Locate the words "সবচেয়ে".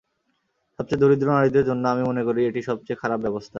0.79-1.01, 2.69-2.99